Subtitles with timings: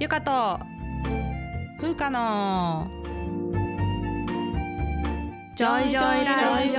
[0.00, 0.58] ゆかと。
[1.78, 2.90] 風花の。
[5.54, 6.76] ジョイジョイライフ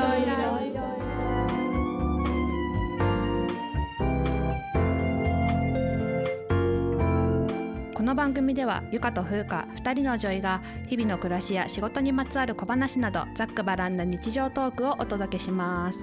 [7.94, 16.00] この番組ではゆかと風花2人の女医が日々の暮らしや仕事にまつわる小話などざっくばらんな日常トークをお届けします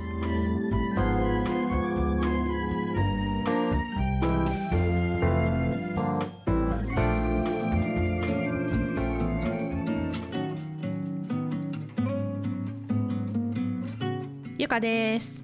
[14.69, 15.43] ゆかです。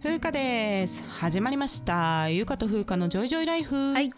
[0.00, 1.04] 風花です。
[1.08, 2.28] 始まりました。
[2.30, 4.12] ゆかと風花のジョイジョイライフ、はい。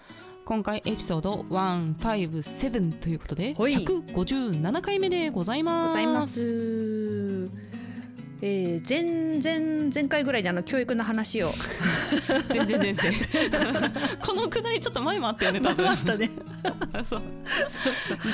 [0.44, 3.76] 今回エピソード157ということでほい。
[3.76, 5.88] 157回目でございます。
[5.88, 7.03] ございます。
[8.46, 11.50] えー、前前前回ぐらいであの教育の話を
[12.50, 13.12] 全然全然
[14.20, 16.30] このくだりちょっと前もあったよね多分あったね
[17.06, 17.22] そう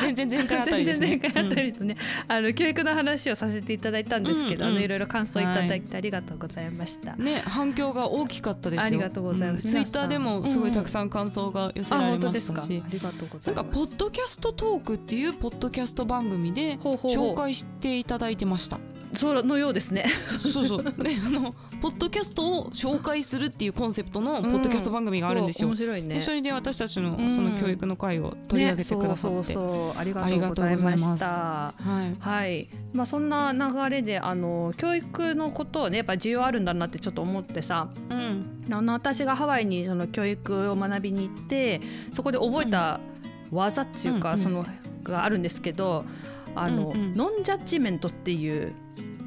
[0.01, 7.15] 全然前回あたりですね前回あたりとね、あの教育の話をさせていただいたんですけど、うんうんあのいろいろ感想いただいてありがとうございました。
[7.15, 12.63] ね反響が大きかったですよありがとうございますツイッターでもすごいたくさん感想が寄せられあ本当まですか。
[12.63, 13.79] ありがとうござないんます。
[13.79, 18.79] かポッドキャストトークっていうポッドキャスト番組で紹介していただいてました。
[19.13, 20.05] そうのようですね。
[20.53, 20.83] そうそう。
[20.83, 20.93] で、
[21.25, 25.69] あのポッドキャストを紹介するっていうコンセプトのポッドキャスト番組があるんですよ。
[25.69, 26.15] 面白いね。
[26.17, 31.27] でそれで私たちのうんその教育の会を取り上げてくださって、ね、そうそうそうありがとうございました。
[31.27, 32.17] はい。
[32.21, 38.65] はい、まあそんな流れであの教育のことをねやっぱ需要あるんだなってちょっと思ってさ、うん。
[38.71, 41.81] あの私がハワイにその教育を学びに行って
[42.13, 43.01] そこで覚えた
[43.51, 44.65] 技っていうか、うんうんその
[45.03, 46.05] があるんですけど
[46.55, 48.73] あの、うんうんノンジャッジメントっていう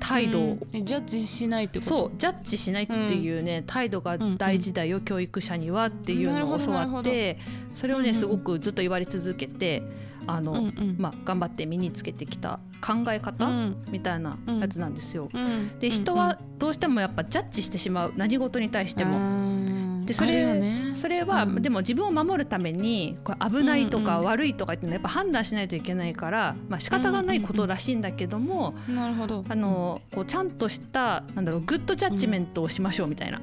[0.05, 1.89] 態度を、うんえジャッジしないってこと？
[1.89, 7.39] そうジャッジしないっていうね、態度が大事だよ、教育者にはっていうのを教わって
[7.73, 9.81] それをね、うんうんすごくずっと言われ続けて
[10.27, 10.95] あの、うんうん。
[10.97, 15.29] まあ、頑張って身につけてきた考え方、うんみたいなやつなんですよ。
[15.33, 15.79] うん。
[15.79, 19.82] で人はどうしてもやっぱジャッジしてしまう何事に対しても。
[20.03, 20.93] もでそれね。
[20.95, 29.43] それは、うんでも自分を守るためにこれ危ないとか悪いとかっていうのはやっぱ判断しないといけないから、まあ仕方がないことらしいんだけども、なるほど。
[29.47, 33.41] あのこうちゃんとしたなんだろうグッドジャッジメントをしましょうみたいな、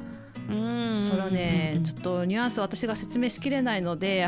[0.48, 0.99] うん。
[1.10, 4.26] それはね、うんちょっとニュアンス私が説明しきれないので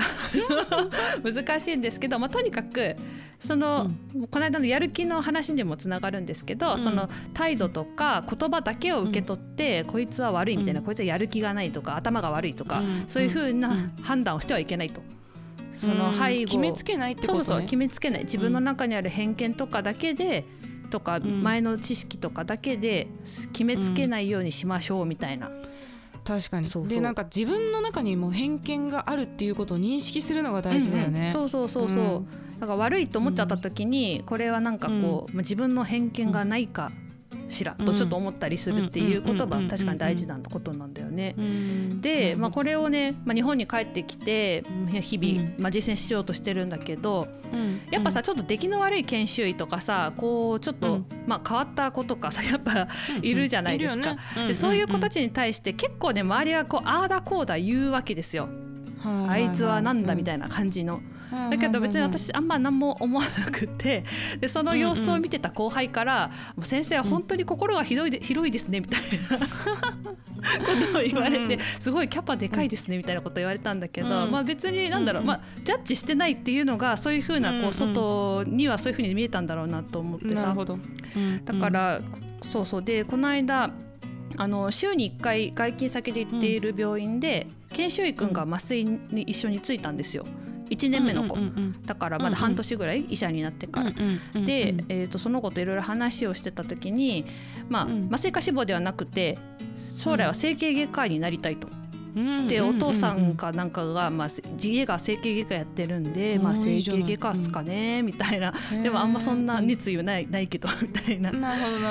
[1.23, 2.97] 難しいんですけど、まあ、とにかく
[3.43, 3.91] その、
[4.31, 6.79] この間のやる気の話にもつながるんですけど、うん。
[6.79, 10.87] その態度とか言葉だけを受け取って、こいつは悪いみたいな、うん。
[10.87, 13.05] こいつはやる気がないとか頭が悪いとか、うん。
[13.09, 13.93] そういうふううなん。
[14.01, 15.03] 判断をしてはいけないと。
[15.73, 16.13] そのうん。
[16.13, 17.37] 背後決めつけないってことね。
[17.39, 18.21] そうそうそう決めつけない。
[18.21, 20.45] 自分の中にある偏見とかだけで、
[20.91, 21.43] とかん。
[21.43, 23.09] 前の知識とかだけで
[23.53, 25.51] 決めつけないようにしましょうみたいな、
[26.25, 26.69] 確かに。
[26.89, 31.27] でなんか自分の中にも偏見があるっていうことを認識するのが大事だよね、うん。
[31.27, 32.27] うんそうそうそうそう、うん。
[32.61, 36.93] だから悪いと思っちゃった時に、これはなんかこう、まあ自分の偏見がないか
[37.49, 41.35] しらとちょっと思ったりするっていうことはうん確かに大事なことなんだよね。
[41.39, 44.65] うんで、まあ、これをね、まあ、日本に帰ってきて
[45.01, 45.63] 日々、うん。
[45.63, 51.07] まあ、実践しようとしてるんだけどうんやっぱさちょっと出来の悪い研修医とかさこうちょっと、うん。
[51.27, 52.89] まあ、変わった子とかさやっぱ
[53.23, 54.17] いるじゃないですか。
[54.47, 58.49] でそういう子たちに対して結構ね周りはこうああだこうだ言うわけですよ。
[59.29, 61.01] あいつはなんだみたいな感じの。
[61.51, 64.05] だけど別に私あんま何も思わなくて
[64.41, 69.01] でその様子を見てた後輩から「もう先生は本当に心が広いで広いですね」みたい
[69.31, 69.47] なこ
[70.93, 80.43] とを言われてうん「すごいキャパでかいですね」みたいなことを言われたんだけど、うんまあ別になんだろう、うんまあ、ジャッジしてないっていうのがそういうふうなこう外にはそういうふうに見えたんだろうなと思ってさ。
[80.43, 81.45] なるほど、うん。
[81.45, 82.01] だから、
[82.51, 82.83] そうそう。
[82.83, 83.71] でこの間
[84.37, 90.25] あの週に1回外勤先で行っている病院で、研修医君が麻酔に一緒についたんですよ
[90.73, 91.37] 1年目の子、
[91.87, 93.91] だからまだ半年ぐらい医者になってから。
[93.91, 97.27] でうん、えー、とその子といろいろ話をしてた時に、
[97.69, 98.09] まあうん。
[98.11, 99.39] 麻酔科志望ではなくて
[99.95, 101.69] 将来は整形外科医になりたいと。
[102.15, 102.49] うん。
[102.49, 102.77] でうん。
[102.77, 104.29] お父さんかなんかが、まあ、
[104.61, 108.53] 家が整形外科やってるんで、まあ、うん整形外科っすかねみたいな。
[108.83, 111.31] でもあんまそんな熱意はないないけどみたいな。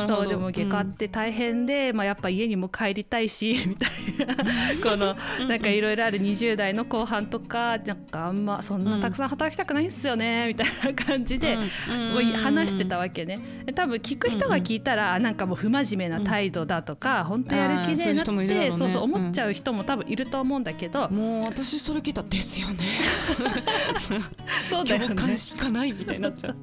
[0.07, 4.35] どうでも外科って大変で、まあ、やっぱ家にも帰りたいしみたいな。
[4.83, 5.15] この
[5.47, 11.57] なんかいろいろある20代の後半とかなんかあんまそんなたくさん働きたくないんすよねみたいな感じで、
[12.37, 13.39] 話してたわけね。
[13.65, 22.99] で多分聞く人が聞いたら、なんかもう不真面目な態度だとか、本当やる気でなって、そうそう思っちゃう人も多分いると思うんだけどもう私それ聞いたですよね。
[24.69, 25.07] そうだよね。
[25.07, 26.55] 共感しかないみたいになっちゃう。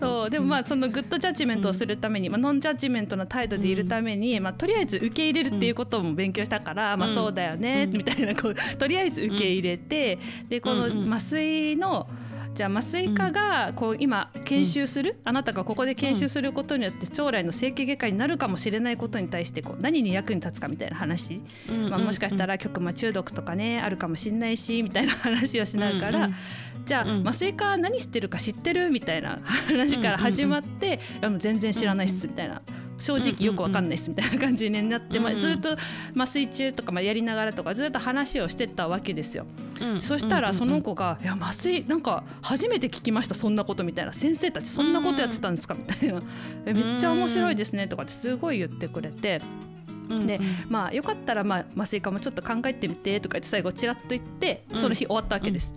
[0.00, 10.18] そうでもまあそのグッドジャッジメントをするために、まあ、ノンジャッジメントの態度でいるために、まあ、とりあえず受け入れるっていうことも勉強したから、まあ、そうだよね、みたいなこうとりあえず受け入れて、
[10.48, 12.08] でこの麻酔の
[12.54, 21.40] じゃあ麻酔科がこう今研修する、あなたがここで研修することによって将来の整形外科になるかもしれないことに対してこう何に役に立つかみたいな話、
[21.88, 26.28] まあ、もしかしたら局麻中毒とかねあるかもしれないしみたいな話をしながら、
[26.84, 28.90] じゃあ麻酔科何知ってるか知ってる？
[28.90, 32.60] みたいな話から始まって、いやもう全然知らないっすみたいな。
[33.02, 35.76] 正直よくわかんないっすみたいな感じになって、まあ、ずっと
[36.16, 39.46] 麻酔中とかまあやりながらとかずっと話をしてたわけですよ。
[40.00, 46.22] そしたらその子が「いや麻酔なんか初めて聞きましたそんなこと」みたいな「先生たちそんなことやってたんですか?」みたいな
[46.64, 49.40] 「えめっちゃ面白いですね」とかってすごい言ってくれて。
[50.26, 55.74] でまあよかったらまあ麻酔科もちょっと考えてみてとか言って最後ちらっと言ってその日終わったわけです。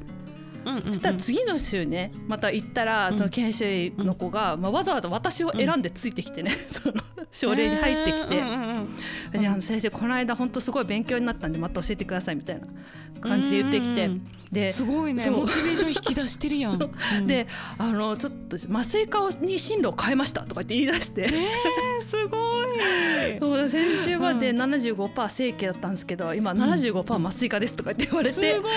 [0.87, 6.95] そしたら次の週ねまた行ったらその研修医の子が、まあ、わざわざ私を選んでついてきてね、その
[7.31, 8.35] 症例に入ってきて
[9.37, 12.67] 「であの先生この間本当すごい勉強になったんでまた教えてください」みたいな
[13.21, 14.09] 感じで言ってきて。
[14.51, 15.29] ですごいね。
[15.29, 16.79] モチベーション引き出してるやん。
[17.27, 17.47] で
[17.77, 21.31] あのちょっと麻酔科に進路を変えましたとかって言い出して、えー、
[22.01, 23.39] すごい。
[23.39, 28.71] そう先週まで75%整形だったんですけど今75%麻酔科ですとかって言われて、すごい。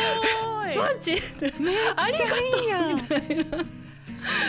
[0.77, 1.13] マジ
[1.97, 2.95] ありがとう。
[2.95, 3.65] みたいな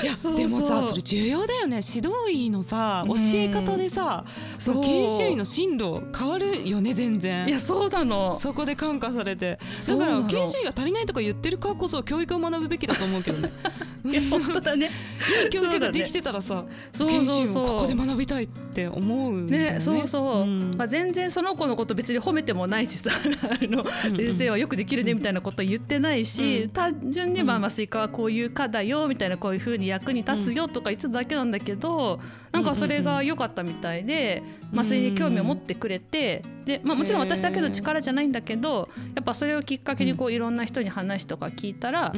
[0.01, 1.79] いやでもさそれ重要だよね。
[1.87, 4.25] 指導医のさ教え方でさ、
[4.57, 7.47] その研修医の進路変わるよね全然。
[7.47, 8.35] いやそうなの。
[8.35, 9.59] そこで感化されて。
[9.87, 13.51] だから研修医が足りないとか言ってるからこそ教育を学ぶべきだと思うけどね
[14.06, 14.90] いや本当だね。
[15.51, 16.66] 教育ができてたらさ、
[16.98, 32.19] 研修医もここで学びたいって思うね、ね、そうそう、うん、まあ、全然その子のこと別に褒めてもないしさあの、先生はよくできるねみたいなこと言ってないし、うん、単純にまあ麻酔科はこういう科だよみたいなこういうふうに役に立つよとか言ってただけなんだけど、
[32.51, 34.44] なんかそれが良かったみたいで
[34.74, 42.13] 麻酔に興味を持ってくれてで、まあ、もちろん私だけの力じゃないんだけどやっぱそれをきっかけにこういろんな人に話とか聞いたら、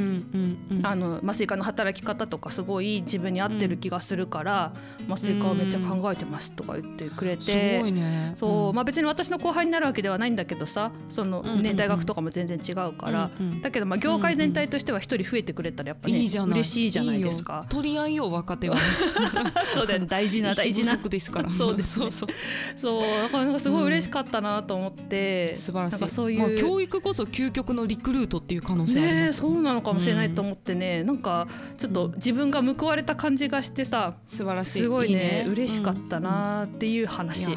[0.83, 4.74] あの麻酔科の働き方とかすごい自分に合ってる気がするから、
[5.10, 8.33] 麻酔科をめっちゃ考えてますとか言ってくれて、すごいね。
[8.36, 13.31] そうまあ、別に私の後輩になるわけではないんだけどさその、ね大学とかも全然違うから、
[13.62, 17.66] だけどまあ業界全体としては一人増えてくれたらやっぱね、いい嬉しいじゃないですか。
[17.69, 18.75] 取り合いよ若手は。
[19.74, 20.97] そうだよね大事な大事な。
[20.97, 21.50] ですから。
[21.51, 22.29] そうです、ね、 そう
[22.75, 23.01] そう。
[23.01, 25.91] だからなんかすごい嬉しかったなと思って、うん、素晴らしい。
[25.94, 29.33] なんかそういう、まあ、教育こそ究極のリクルートっていう可能性ありますね。
[29.33, 31.47] そうなのかもしれないと思ってね、うん、なんか
[31.77, 34.79] ちょっと自分が報われた感じがしてさ素晴らしい。
[34.79, 35.47] すごいねいいね。
[35.50, 37.51] 嬉しかったなっていう話、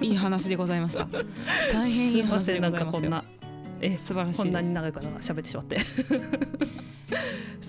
[0.00, 1.06] いい話でございました。
[1.72, 3.24] 大変いい話でございますなんかこんな
[3.80, 5.78] え素晴らしいこんなに長いから喋ってしまって。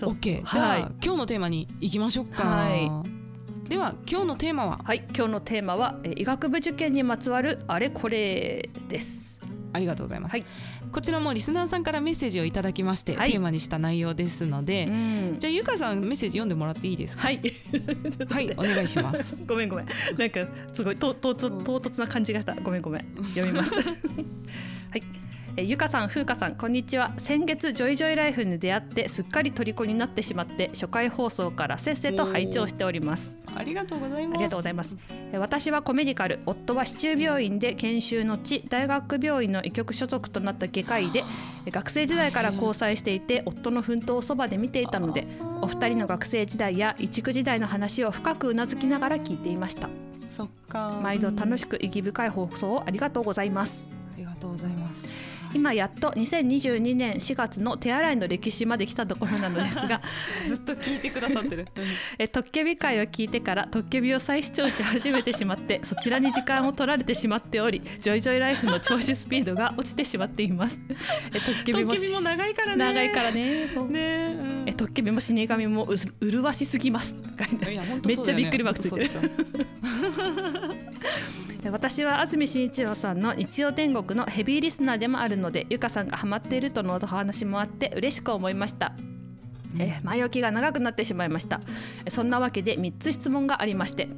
[0.03, 2.89] オッケーじゃあ、はい、今日のテーマに行きましょうか、はい、
[3.67, 4.79] では今日のテーマは？
[4.83, 9.39] はい今日のテーマは医学部受験にまつわるあれこれです。
[9.73, 10.45] ありがとうございます、はい、
[10.93, 17.23] こちらもリスナーさんからメッセージをいただきまして、はい、テーマにした内容ですので、うん、じゃあゆかさんメッセージ読んでもらっていいですか？
[17.23, 17.41] はい。
[18.29, 19.35] はいお願いします。
[19.45, 19.87] ごめんごめん。
[20.17, 22.55] なんかすごいととと唐突な感じがした。
[22.55, 23.05] ごめんごめん。
[23.33, 23.73] 読みます。
[23.75, 23.81] は
[24.95, 25.03] い
[25.57, 27.13] えゆかさん、ふうかさん、こんにちは。
[27.17, 33.37] 先月ジョイジョイライフに出会ってすっかり虜になってしまって初回放送からせっせと拝聴しております。
[33.55, 34.35] ありがとうございます。
[34.35, 34.97] ありがとうございます。
[35.31, 41.23] 私はコメディカル、夫は市中病院で研修のち大学病院の医局所属となった外科医で
[41.71, 45.25] 学生時代から交際していて夫の奮闘をそばで見ていたので
[45.61, 49.87] お二人の学生時代や一区時代の話を深くうなずきながら聞いていました。
[50.35, 50.99] そっか。
[51.01, 53.87] 毎度楽しく意義深い放送をありがとうございます。
[54.15, 55.34] ありがとうございます。
[55.55, 60.01] 今やっと2022年4月の手洗いの歴史まで来たところなのですが
[60.45, 61.65] ずっと聞いてくださってる。
[62.19, 70.77] えトッケビ会を聞いてからトッケビを再視聴し始めてしまってそちらに時間を取られてしまっておりジョイジョイライフの聴取スピードが落ちてしまっています。
[71.33, 72.77] えトッケビも長いからね。
[72.77, 73.45] 長いからね。
[73.45, 73.83] ね、う。
[73.83, 77.15] ん、えトッケビも死神もう麗しすぎます。
[78.05, 79.09] めっちゃびっくりマークついてる
[81.71, 88.93] 私は安住紳一郎さんの日曜天国のヘビーリスナーでもあるのでゆかさんがハマっているとのお話もあって嬉しく思いました。
[89.79, 91.61] え前置きが長くなってしまいました。
[92.07, 94.09] そんなわけで3つ質問がありまして。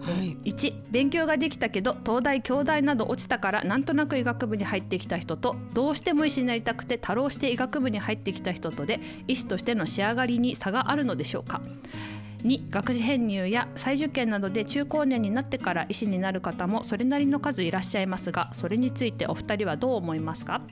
[0.00, 8.98] はい、1勉強ができたけど東大京大など落ちたからなんとなく医学部に入ってきた人とどうしても医師になりたくて多労して医学部に入ってきた人とで
[9.28, 11.60] 医師としての仕上がりに差があるのでしょうか
[12.42, 20.62] 2学士編入や再受験などで中高年になってから医師になる方もそれなりの数いらっしゃいますがそれについてお二人はどう思いますか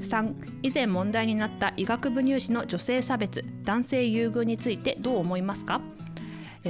[0.00, 5.80] ？3以前問題になった医学部入試の女性差別男性優遇についてどう思いますか？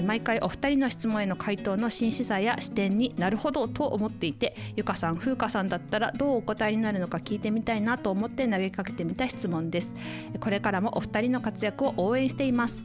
[0.05, 9.95] 毎回お二人の質問への回答の真摯さや視点になるほどと思っていてゆかさん風花さんだったらどうお答えになるのか聞いてみたいなと思って投げかけてみた質問です。
[10.39, 12.85] これからもお二人の活躍を応援しています。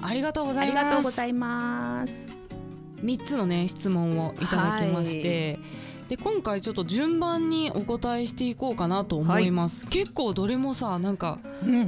[0.00, 0.78] ありがとうございます。
[0.78, 2.36] ありがとうございます。
[3.02, 5.88] 3つのね質問をいただきまして、はい。
[6.08, 11.38] で今回ちょっと順番にお答えしていこうかなと思います、はい、結構どれもさなんか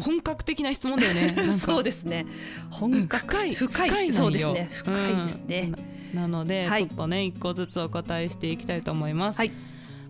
[0.03, 2.27] 本格的な質問だよね、 うん、そうですね。
[2.71, 4.69] 本格深い深い深いそうですね。
[4.71, 5.73] 深いですね、
[6.13, 9.53] うん、なので、ちょっとね一個ずつお答えしていきたいと思います、はい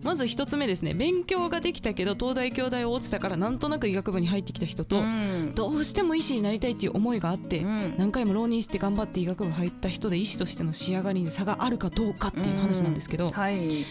[0.03, 0.93] まず一つ目ですね。
[0.93, 13.85] 勉強ができたけど東大京大を落ちたからなんとなく医学部に入ってきた人と、うん、どうしても医師になりたいっていう思いがあって、うん、何回も浪人して頑張って医学部入った人で医師としての仕上がりに差があるかどうかっていう話なんですけど、はい、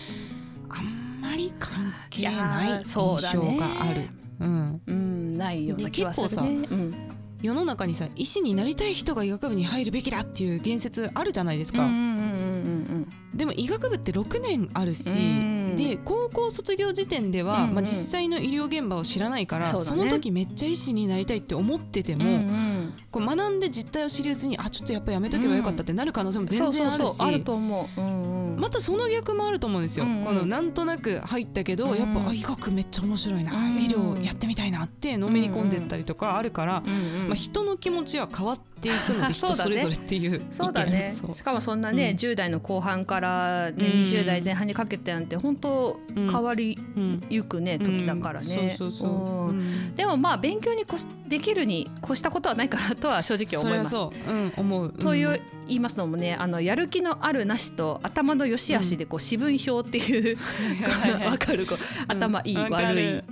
[0.69, 4.09] あんまり関係ない印象がある。
[4.41, 6.95] うん、うん、ないような気はする、ね、結構さ、うん。
[7.43, 11.79] 世の中にさ医師になりたい人が医学部に入るべきだっていう言説あるじゃないですか。
[13.35, 15.09] でも医学部って6年あるし、
[15.77, 22.25] で高校卒業時点では、まあ、実際の医療現場を知らないから、その時めっちゃ医師になりたいって思ってても、
[23.11, 27.17] こう学んで実態を知るうちにあちょっとやっぱやめとけばよかったってなる可能性も全然あるし。
[27.21, 41.15] あると思う、うんまたその逆もあると思うんですよ、うんうん、このなんとなく入ったけど、うん、やっぱ医学めっちゃ面白いな、うん、医療やってみたいなってのめり込んでったりとかあるから、うんうん、まあ、人の気持ちは変わっていくので 人それぞれっていうそうだね。
[41.33, 46.79] しかもそんなね、うん、10代の後半から、ね、20代前半にかけてなんて本当変わり
[47.31, 48.77] ゆくね、時だからね。
[49.97, 53.91] でもまあ勉強にこしできるに越したことはないかなとは正直思います。
[53.91, 54.31] そう。
[54.31, 55.41] うん、思う、という
[55.71, 60.37] 言いますのもねあのやる気のあるなしと頭の良し悪しでこう四分表っていう
[61.27, 63.23] わ、かるこう頭いい悪い、え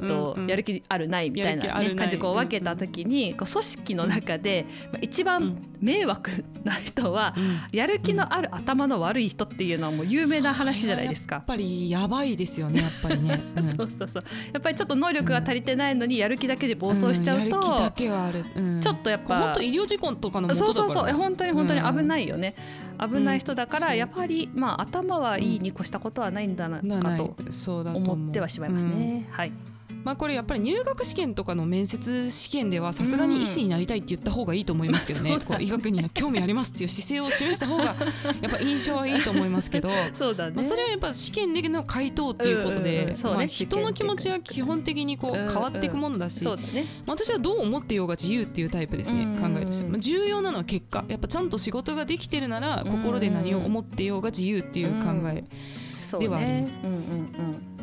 [0.00, 6.30] ーとやる気あるないみたいな、ね、感じこう分けた時にこう組織の中で、まあ、一番迷惑
[6.64, 7.34] な人は、
[7.70, 11.36] やる気のある頭の悪い人っていうのはもう有名な話じゃないですか。
[11.36, 13.40] やっぱりやばいですよねやっぱりね。
[13.76, 14.22] そうそうそう。
[14.52, 21.12] やっぱりちょっと能力が足りてないのにやる気だけで暴走しちゃうと、ちょっとやっぱ本当医療事故とかのそうそうそう。
[21.12, 22.54] 本当に本当に危ないよね。
[23.00, 27.34] 危ない人だからやっぱりまあ頭はいいに越したことはないんだなかと
[27.84, 29.28] 思ってはしまいますね。
[29.30, 29.52] はい。
[30.04, 35.32] まあこれやっぱり入学試験とかの面接試験ではさすがに医師になりたいって言った方がいいと思いますけどね。
[35.34, 37.94] うん、こう医学には興味ありますっていう姿勢を示した方がやっ
[38.50, 39.90] ぱ印象はいいと思いますけど。
[40.14, 46.56] そうだ、ね、まあ、それはやっぱ試験での回答っていうことで、まあ、人の気持ちは基本的にこう変わっていくものだし、まあ、
[47.06, 51.04] 私はどう思ってようが自由っていうタイプですね、考えとして、まあ、重要なのは結果。
[51.08, 55.44] やっぱちゃんと仕事ができてるなら心で何を思ってようが自由っていう考え。
[56.18, 56.78] ではあります。
[56.82, 56.98] うんうん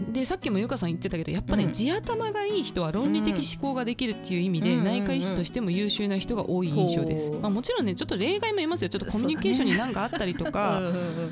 [0.05, 7.31] うん、でさっきもゆかさん言ってたけどやっぱね、うん、地頭がいい人は論理的思考ができるっていう意味で、うん、内科医師としても優秀な人が多い印象です。
[7.31, 8.89] まあ、もちろんねちょっと例外もいますよ。
[8.89, 10.81] ちょっとコミュニケーションに何かあったりとか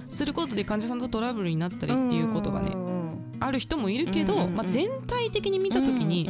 [0.07, 2.71] することで患者さんとトラブルになったりっていうことがね
[3.39, 6.29] ある人もいるけど、まあ、全体的に見た時に、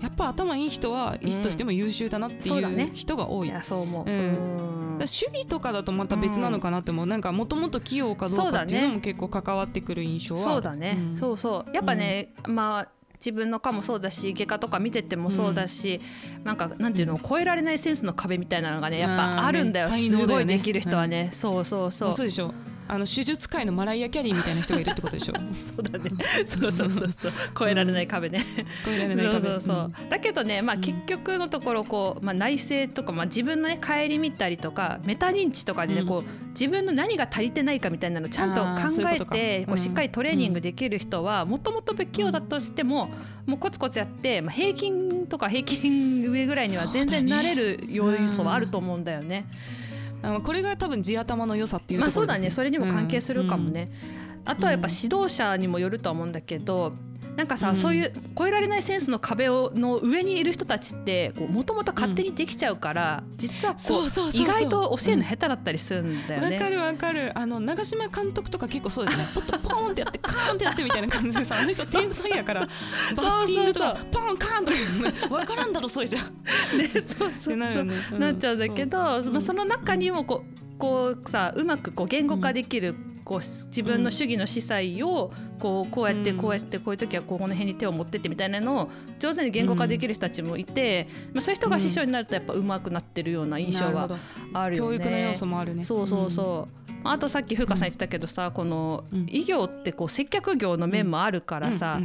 [0.00, 3.52] やっぱ頭いい人は医師としても優秀だなっていう人が多い。
[3.62, 10.40] そう思う、主義とかだとまた別なのかなって思う、なんかもともと器用かどうかっていうのも結構関わってくる印象は。
[10.40, 11.74] そうだね、そうそう。
[11.74, 12.88] やっぱね、まあ
[13.20, 16.00] 自分の科もそうだし外科とか見ててもそうだし、
[16.38, 22.12] うん、なんかなんていうの超えられないセンスの壁みたいなのがねやっぱあるんだよ、ね、すごいできる人はね、うん、そうそうそう。
[22.12, 22.54] そうでしょ
[22.92, 25.34] あの手術界のマライア・キャリーみたいな人がいるってことでしょ？
[25.46, 26.10] そうだね。
[26.44, 27.32] そうそうそうそう。
[27.56, 28.44] 超えられない壁ね。
[28.84, 29.32] 超えられない壁。
[29.32, 43.08] そうそうそう、だけどねまあ結局のところこう、まあ、内政とか、まあ、自分のね顧みたりとかメタ認知とかでね、こう自分の何が足りてないかみたいなのをちゃんと考えてこうしっかりトレーニングできる人はもともと不器用だとしても、
[43.46, 49.46] もうコツコツやって、まあ、平均とか平均上ぐらいには全然なれる要素はあると思うんだよね。
[50.22, 52.50] あのこれが多分地頭の良さっていうところです、ね、まあそうだね。
[52.50, 53.90] それにも関係するかもね、
[54.44, 56.92] うん、あとはやっぱ指導者にもよると思うんだけど、
[57.36, 64.06] なんかさ、うん、そういう越えられないセンスの壁をの上にいる人たちってもともと勝手にできちゃうから、うん、実はこう
[64.36, 66.56] 意外と教えるの下手だったりするんだよね。
[66.56, 67.38] わ、かるわかる。
[67.38, 69.24] あの長嶋監督とか結構そうですね。
[69.34, 72.66] ポッとポーンってやってカーンってやってみたいな感じでさあの人天才やからバ
[73.22, 76.20] ッティングとかポンカーンとか分からんだろそれじゃ。
[76.76, 80.49] ねそうそうなるね、なっちゃうんだけど、まあ、その中にもこう
[80.80, 94.08] こうさうまくこう言語化できるこう自分の主義の司祭をこうこうやってこうやってこういう時はここの辺に手を持ってってみたいなのを上手に言語化できる人たちもいて、まあ、そういう人が師匠になるとやっぱ上手くなってるような印象は
[94.54, 94.98] あるよね。
[94.98, 95.84] 教育の要素もあるね。
[95.84, 102.00] そうそうそう、あとさっき風花さん言ってたけどさ、この医業ってこう接客業の面もあるからさ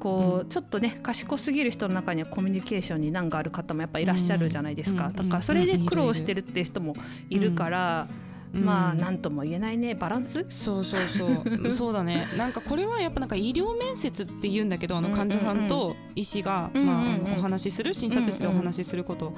[0.00, 6.94] こうちょっとね賢すぎる人の中にはコミュニケーションに難がある方もやっぱいらっしゃるじゃないですか、だからそれで苦労してるっていう人も
[7.28, 8.08] いるから。
[8.52, 10.44] まあ何とも言えないねバランス？
[10.48, 11.26] そうそうそ
[11.68, 11.72] う。
[11.72, 12.26] そうだね。
[12.36, 19.34] なんかこれはやっぱなんか医療面接って言うんだけどあの患者さんと医師が、まあ、お話しする診察室でお話しすること、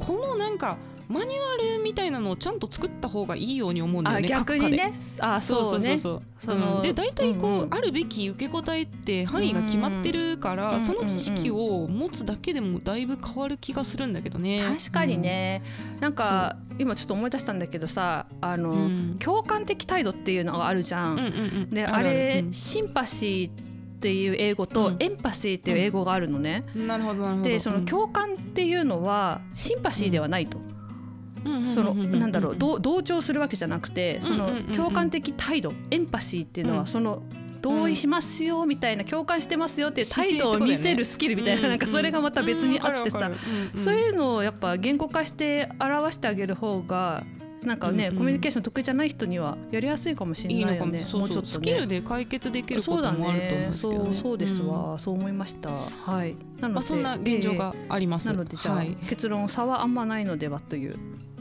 [0.00, 0.76] このなんか
[1.08, 1.28] マニュ
[1.72, 4.94] アルみたいなのをちゃんと作った方がいいように思うんだよね逆にね。
[5.20, 14.62] あそうそうそうその、で大体こう、うんうん、あるべき受け答えって範囲が決まってるから、うんうん、その知識を持つだけでもだいぶ変わる気がするんだけどね。
[14.62, 15.62] 確かにね、
[15.96, 16.12] うん、なん。
[16.12, 21.12] か今ちょっと思い出したんだけどさあの、うん、共感的態度っていうのがあるじゃん。
[21.12, 21.26] うんうんう
[21.66, 26.64] ん、であれ、シンパシーっていう英語と、エンパシーっていう英語があるのね。
[26.74, 27.48] なるほどなるほど。
[27.48, 30.58] でその共感っていうのはシンパシーではないと。
[31.74, 37.22] そのなんだろう同調するわけじゃなくてその共感的態度エンパシーっていうのはその
[37.60, 43.30] 同意しますよみたいな共感してますよっていう態度を見せるスキルみたいななんかそれがまた別にあってさ。
[43.74, 47.24] そういうのをやっぱ言語化して表してあげる方が
[47.62, 51.06] なんかね、うんうん、コミュニケーション得意じゃない人にはやりやすいかもしれないよね。
[51.12, 51.24] も。
[51.24, 55.70] うちょっと、ね、スキルで解決できることもあると思うんですけど、ね、そうそうですわ、うん、そう思いました。
[55.70, 56.36] はい。
[56.60, 58.28] なので、まあ、そんな現状があります。
[58.28, 60.96] えー、なのでじゃあ、はい、結論差はあんまないのではという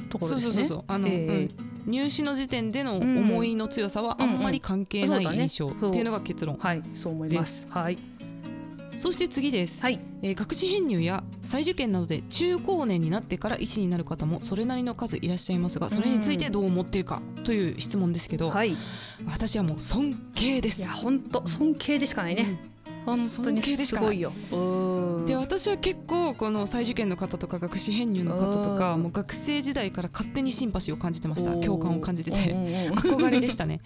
[0.08, 0.54] ところですね。
[0.54, 1.34] そうそうそうあの、えー、う
[1.64, 1.68] ん。
[1.88, 7.68] 入試の時点での思いの強さはあんまり関係ない印象っていうのが結論、はいそう思います。
[7.70, 7.98] はい。
[8.98, 10.00] そして次です、はい。
[10.24, 18.76] えー、学士編入や再受験などで中高年になってから医師になる方もそれなりの数いらっしゃいますがそれについてどう思っているかという質問ですけど、はい、
[19.28, 20.82] 私はもう尊敬です。
[20.82, 22.77] いや本当尊敬でしかないね、うん
[23.08, 24.34] 本当にすごいよ。
[25.26, 31.52] で私は結構この再受験の方とか学士編入の方とかもう学生時代から勝手にシンパシーを感じてました。
[31.56, 32.38] 共感を感じてて。
[32.98, 33.80] 憧れでしたね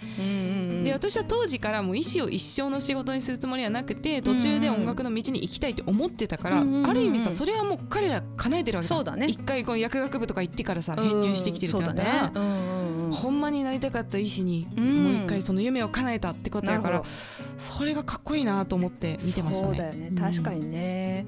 [0.84, 9.28] で私は当時からもう医師を一生の仕事にするつもりはなくて途中で音楽の道に行きたいって思ってたからある意味さそれはもう彼ら叶えてるわけそうだね。
[9.28, 12.32] 一回この薬学部とか行ってからさ編入してきてるってなったら、
[13.12, 17.04] ほんまになりたかった医師にもう一回その夢を叶えたってことやから
[17.58, 19.72] それがかっこいいなと思って見てましたね。
[19.72, 20.12] そうだよね。
[20.20, 21.26] 確かにね、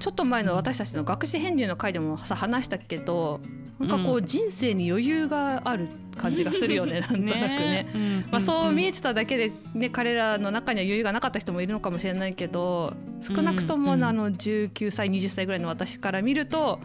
[0.00, 3.40] ちょっと前の私たちの学士編入の回でもさ話したけど
[3.78, 7.86] なんかこう人生に余裕がある感じがするよね、 なんとなくね。
[8.30, 16.80] まあ、そう見えてただけで、ね、彼らの中には余裕がなかった人もいるのかもしれないけど少なくともあの19歳20歳ぐらいの私から見ると。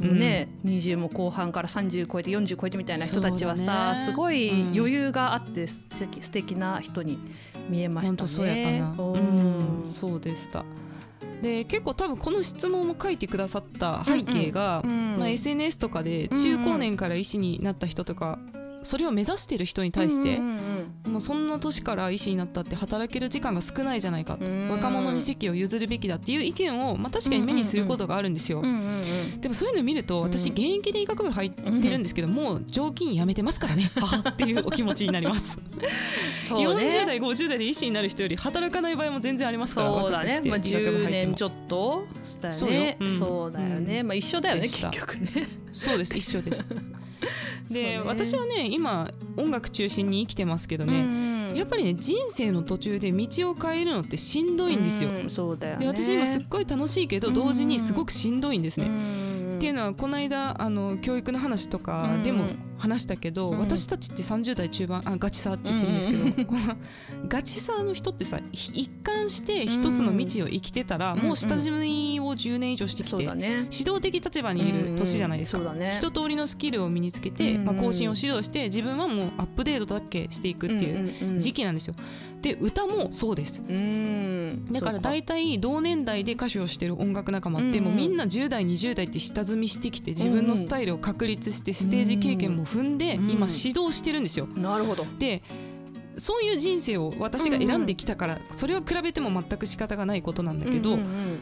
[0.00, 7.18] ね、うん、20も後半から30超えて40超えてみたいな人たちはさ、ね、すごい余裕があって素敵素敵な人に
[7.68, 8.28] 見えましたね。
[8.28, 10.64] そうやったな、うん、そうでした
[11.42, 18.38] で結構多分この質問を書いてくださった背景が、うんうん、まあ、SNS とかで中高年から医師になった人とか
[18.82, 24.38] それを目指してる人に対して、うんうんうん、もうそんな年から医師になったって働ける時間が少ないじゃないか、
[24.70, 33.90] 若者に席を譲るべきだっていう意見を、まあ、確かに目にすることがあるんですよ、うんうんうん、でもそういうのを見ると私現役で医学部入ってるんですけど、もう常勤やめてますからね。
[34.28, 35.58] っていうお気持ちになります。
[36.48, 42.06] そう、ね、40代50代で医師になる人より働かない場合も全然ありますからそうだね、まあ、10年ちょっと
[42.40, 42.98] だよね。
[43.18, 45.48] そうだよね、まあ、一緒だよね結局ね。
[45.72, 46.16] そうです。
[46.16, 46.66] 一緒です
[47.70, 55.10] で、ね、私はね今音楽中心に生きてますけどね、うんうん、やっぱりね人生の途中で道を変えるのってしんどいんですよ。
[55.10, 58.86] うん、そうだよ、ね、で私今すっごい楽しいけど同時にすごくしんどいんですね。
[59.56, 62.46] っていうのはこの間あの教育の話とかでも
[62.82, 66.76] 話したけど、うん、私たちって30代中盤あガチさって言ってるんですけど、うん、この
[67.28, 81.94] ガチさの人ってさ一貫して一つの道を生きてたら、うん、もう下積みを10年以上してきて、ね、指導的立場にいる年じゃないですか、ね、一通りのスキルを身につけて、まあ、更新を指導して自分はもうアップデートだけしていくっていう時期なんですよ。
[82.42, 83.62] で歌もそうです。
[84.72, 94.48] だから大体同年代で歌手をしてる音楽仲間ってもうみんな10代20代って下積みしてきて自分のスタイルを確立してステージ経験も踏んで今指導してるんですよ。
[94.56, 95.06] なるほど。
[95.18, 95.42] で
[96.16, 100.98] そういう人生を私が選んできたから、それを比べても全く仕方がないことなんだけど、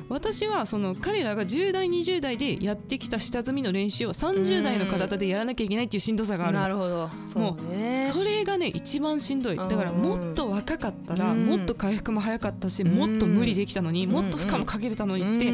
[0.09, 7.11] 私はその彼らが10代20代でやってきた下積みの練習を30代の体でやらなきゃいけないっていうしんどさがあるなるほど。
[7.35, 9.57] もうそれがね一番しんどい。
[9.57, 15.53] だからもっと若かったらもっと回復も早かったしもっと無理できたのにもっと負荷もかけれたのにって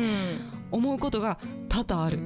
[0.71, 2.19] 思うことが多々ある、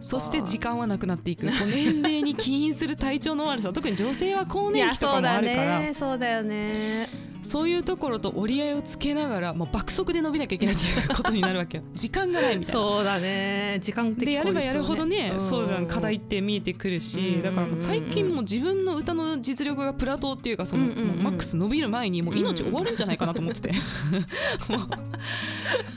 [0.00, 1.46] そして時間はなくなっていく。
[1.46, 3.72] 年齢に起因する体調の悪さ。
[3.72, 5.94] 特に女性は更年期とかもあるから。
[5.94, 7.08] そうだよね
[7.46, 11.84] そういうところと折り合いをつけながらもう爆速で伸びなきゃいけないっていうことになるわけよ。
[11.94, 12.80] 時間がないみたいな。
[12.80, 13.78] そうだね。
[13.82, 23.70] 時間的、ね、でやればやるほどね、うん、そうじゃん課題って見えてくるし、だからもう最近も自分の歌の実力がプラトーっていうかその、マックス伸びる前にもう命終わるんじゃないかなと思ってて、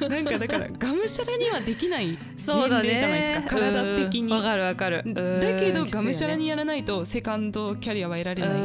[0.07, 4.31] なんかだからがむしゃらにはできない年齢じゃないですか、ね、体的に。
[4.31, 5.03] わかるわかる。
[5.05, 5.13] だ
[5.59, 8.61] けどがむしゃらにやらないとセカンドキャリアは得られないってい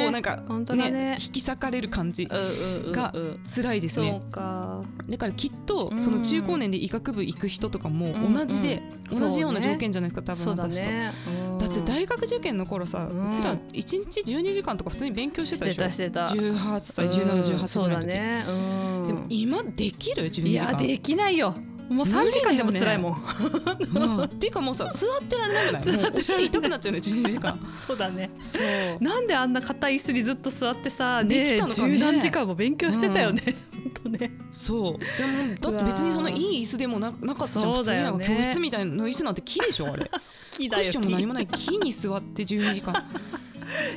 [0.00, 0.42] う、こうなんか
[0.74, 3.12] ね、ね引き裂かれる感じが
[3.44, 4.22] 辛いですね。
[4.32, 10.84] だからきっとその中高年で医学部行く人とかも同じで、同じような条件じゃないですか、多分私と。
[11.58, 15.90] だって大学受験の頃さ、うちら1日12時間とか普通に勉強してたでしょ？
[15.90, 18.44] してた18歳1718歳ぐらいの時、ね、
[19.06, 20.48] でも今できる？12時間。
[20.48, 21.54] いやできないよ
[21.88, 23.12] もう3時間でも辛いもん。
[23.12, 25.96] ね、 っていうかもうさ座ってられなく ない。
[25.96, 28.30] もうお尻痛くなっちゃうね12時間そうだね。
[28.40, 29.02] そう。
[29.02, 31.58] なんであんな硬い椅子にずっと座ってさね。
[31.68, 34.32] 十何時間も勉強してたよね、うん、 本当ね。
[34.52, 35.18] そう。
[35.18, 38.02] でもだって別にそのいい椅子でもななかったじゃん普通に。
[38.02, 40.10] なんか教室みたいな椅子なんて木でしょあれ。
[40.50, 41.46] 木だよクッションも何もない。
[41.46, 42.94] 木に座って12時間。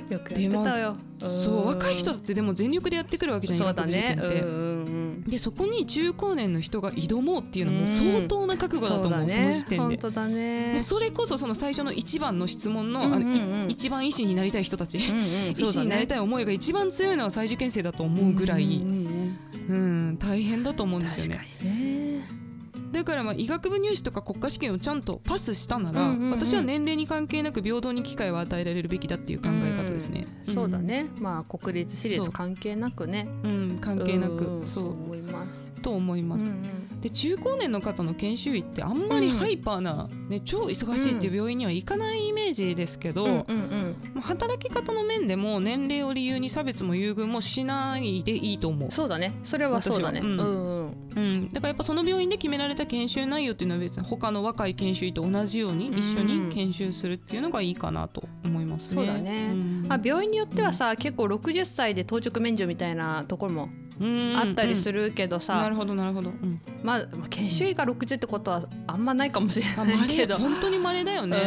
[0.10, 0.96] よくやってたよ。
[1.20, 4.18] そう若い人ってでも全力でやってくるわけじゃないそうだね
[5.28, 9.96] でそこに中高年の人が挑もうっていうのも相当な覚悟だと思う、うん、その時点で。
[9.96, 10.72] 本当だね。
[10.74, 15.32] もうそれこそその最初の一番の質問の,、あの一番医師になりたい人たち、うんうん。
[15.32, 19.76] ね、 医師になりたい思いが一番強いのは再受験生だと思うぐらい、うん、う
[20.12, 22.09] ん、大変だと思うんですよね。
[22.92, 30.24] ねだからまあ医学部入試とか国家試験をちゃんとパスしたなら、うんうんうん、私は年齢に関係なく平等に機会を与えられるべきだっていう考え方ですね。
[30.48, 33.28] うん、そうだね、まあ国立私立関係なくね。
[33.44, 33.48] う。
[33.48, 34.62] うん、関係なく。
[34.64, 34.90] そう。
[35.10, 35.66] 思います。
[35.82, 36.46] と思います。
[36.46, 48.92] うんうん、で中高年の方の研修医ってあんまりハイパーな、ね、超忙しいっていう病院には行かないイメージですけど、うんうんうん、働き方の面でも年齢を理由に差別も優遇もしないでいいと思う。
[48.92, 49.34] そうだね。
[49.44, 50.20] それはそうだね。
[50.22, 58.96] うん、うんうん、だからやっぱその病院で決められた研修内容っていうのは別に他の若い研修医と同じように一緒に研修するっていうのがいいかなと思いますね。
[58.96, 63.70] そうだね、うん、あ病院によってはさ、結構60歳で当直免除みたいなところも
[64.38, 66.32] あったりするけどさ、なるほどなるほど、
[66.84, 70.38] まあ研修医が60ってことはあんまないかもしれないけど。
[70.38, 71.38] 本当に稀だよね、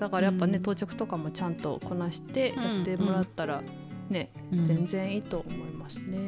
[0.00, 3.62] だからやっぱね当直とかもちゃんとこなしてやってもらったら
[4.10, 6.18] ね、全然いいと思いますね。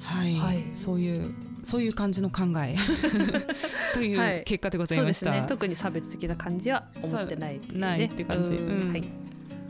[0.00, 2.76] はい、はい、そういうそういう感じの考え。
[3.94, 9.04] という結果でございました、はいね、特に差別的な感じは思ってない、ね、ないっていう感じ、うん、はい、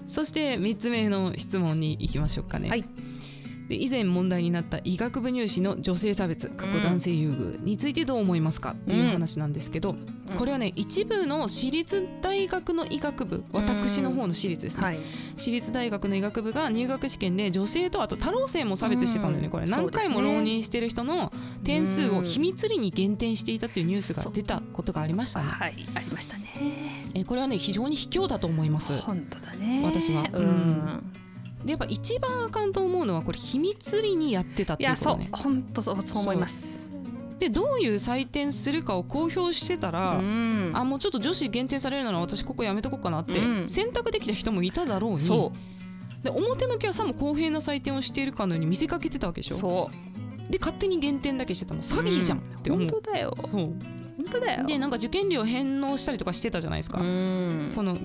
[0.06, 2.84] そして3つ目の質問に行きましょうかね、はい
[3.68, 9.96] で以前問題になった医学部入試の女性差別過去男性優遇についてどう思いますかっていう話なんですけど、
[10.36, 14.98] これはね一部の私立大学の医学部私の方の私立ですね、はい、
[15.36, 19.48] 私立大学の医学部が入学試験で女性とあと多浪性も差別してたんだよね。
[19.48, 21.32] これ何回も浪人してる人の
[21.64, 25.46] 点数を秘密裏に減点していたっていうニュースが出たことがありましたね。
[25.46, 25.86] はい。
[25.94, 27.02] ありましたね。
[27.14, 28.92] えこれはね非常に卑怯だと思います。
[29.00, 29.82] 本当だね。
[29.84, 31.12] 私は、うん
[31.64, 35.24] でやっぱ一番あかんと思うのはこれ秘密裏にやってたっていうことね。
[35.24, 36.84] いやそう本当そうそう思います。
[37.38, 43.32] でどういう採点するかを公表してたら、うん、あもうちょっと女子限定されるなら私ここやめとこうかなって
[43.66, 45.50] 選択できた人もいただろうに、
[46.22, 49.56] で表向きはさも公平な採点をしているかのように見せかけてたわけでしょ。
[49.56, 49.90] そ
[50.48, 50.52] う。
[50.52, 51.82] で勝手に減点だけしてたの。
[51.82, 53.36] 詐欺じゃんって思う、うん、本当だよ。
[53.40, 53.50] そう。
[53.50, 53.76] 本
[54.30, 54.66] 当だよ。
[54.66, 57.96] でなんか受験料返納したりとかしてたじゃないですか、この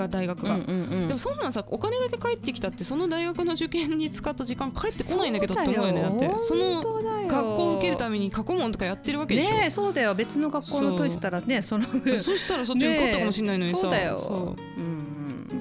[0.00, 6.30] が大学が、うんうんうん、でもそんなんさお金だけ返ってきたってその大学の受験に使った時間返ってこないんだけどって思うよねだって。
[6.38, 6.82] その
[7.28, 9.50] 学校を受けるために過去問とかやってるわけでしょ。
[9.50, 10.14] ねそうだよ。
[10.14, 11.84] 別の学校の解いてたらねその
[12.20, 13.90] そしたらそっちに受かったかもしれないのにさ、そう。
[13.90, 14.56] だよ。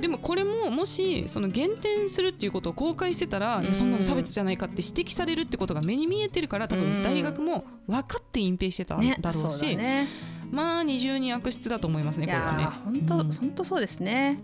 [0.01, 10.07] でもこれももしその減点するっていうことを公開してたら、うん、そんなの差別じゃないかって指摘されるってことが目に見えてるから多分大学も分かって隠蔽してたんだろうし、ね
[10.51, 12.63] まあ二重に悪質だと思いますねこれはね。
[12.83, 14.39] 本当本当そうですね。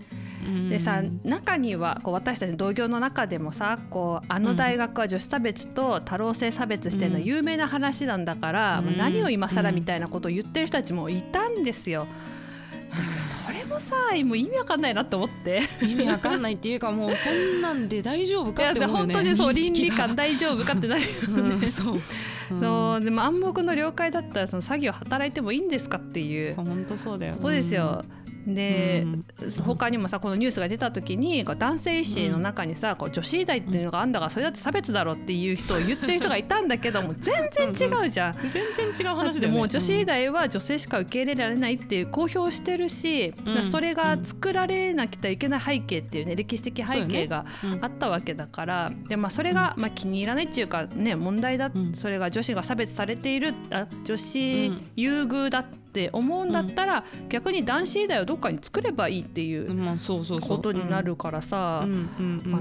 [0.70, 12.06] でさ中にはこう私たち同業の中でもさこうあの大学は女子差別と多労性差別してるの有名な話なんだから、うん、何を今更みたいなことを言ってる人たちもいたんですよ。
[13.46, 15.62] それもさもう意味わかんないなって思って。
[15.82, 22.02] 意味わかんないっていうかもうそんなんで大丈夫かって思うよね本当にそう倫理観大丈夫かってなるよね、うん、そう
[22.50, 26.52] そうでも暗黙の了解だったらその詐欺を働いてもいいんですかっていう。
[26.52, 27.36] そう本当そうだよ。
[27.42, 28.04] そうですよ、
[28.48, 29.06] で、
[29.40, 38.34] うん、他にもさこのニュースが出た時に男性医師の中にさ、こう女子医大っていうのがあんだからそれだって差別だろっていう人を言ってる人がいたんだけども全然違うじゃん。
[38.52, 47.46] 全然違う話で、ね、もう女子医大は女性しか受け入れられないっていう公表してるし、うん、それが作られなきゃいけない背景っていうね歴史的背景が
[47.82, 59.98] あったわけだから、ね、でまあ、それがまあ気に入らないっていうかね問題だ、それが女子が差別されているあ女子優遇だってって思うんだったら、うん、逆に男子医大をどっかに作ればいいっていう
[60.42, 61.88] ことになるからさ。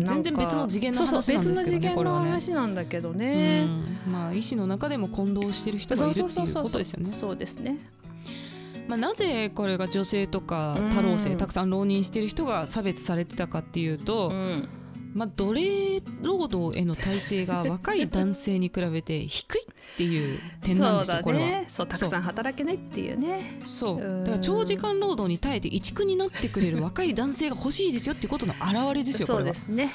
[0.04, 3.66] 全然別の次元の話なんですけどね別の次元の話なんだけどね、
[4.06, 7.12] うん、まあ医師の中でも混同してる人がいるっていうことですよね。
[7.12, 7.78] そうですね。
[8.86, 14.68] まあ、なぜこれが女性とか多老性、たくさん浪人してる人が差別されてたかっていうと、うん
[15.14, 21.64] まあ、奴隷労働への体制が若い男性に比べて低いっていう点なんですよ、これは。
[21.68, 23.60] そうたくさん働けないっていうね。
[23.64, 24.00] そう。
[24.00, 29.92] だから長時間労働に耐えて移築になってくれる若い男性が欲しいですよっていうことの表れですよそうですね。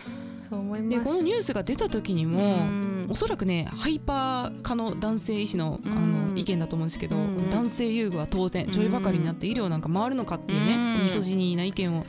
[0.49, 0.97] そう思います。
[0.97, 2.65] でこのニュースが出た時にも
[3.09, 7.15] おそらくねハイパー化の男性医師のあの意見だと思うんですけど
[7.51, 12.05] 男性優遇は当然女医ばかりになって医療なんか回るのかっていうねミソジニーな意見を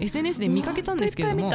[0.00, 1.50] SNS で見かけたんですけれども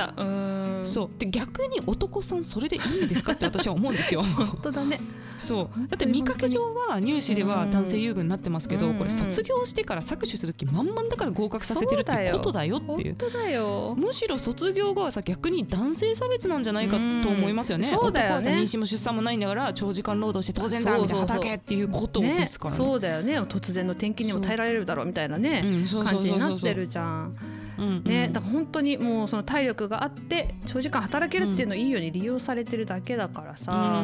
[0.86, 1.10] そう。
[1.18, 4.22] で逆に男さんそれでいいんですかって私は思うんですよ。
[4.24, 5.00] 本当だね
[5.40, 5.88] そう。
[5.88, 13.96] だって見かけ上は入試では男性優遇になってますけどこれ卒業してから搾取する気満々だから合格させてるってことだよっていう。
[13.96, 17.88] むしろ卒業後はさ逆に男性差別なんじゃないかと思いますよね。
[17.88, 18.52] そうだよね。
[18.52, 22.78] 妊娠も出産もないんだから長時間労働して当然だみたいな働けっていうことですからね。
[22.78, 23.40] そうだよね。
[23.42, 25.64] 突然の転勤にも耐えられるだろうみたいなね
[26.04, 27.36] 感じになってるじゃん。
[27.80, 34.04] ね、だから本当にもうその体力があって長時間働けるっていうのをいいように利用されてるだけだからさ、